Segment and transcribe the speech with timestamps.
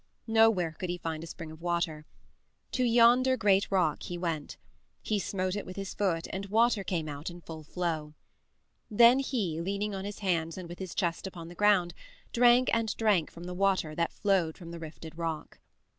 [0.25, 2.07] Nowhere could he find a spring of water.
[2.71, 4.57] To yonder great rock he went.
[5.03, 8.15] He smote it with his foot and water came out in full floe..
[8.89, 11.93] Then he, leaning on his hands and with his chest upon the ground,
[12.33, 15.59] drank and drank from the water that flowed from the rifted rock.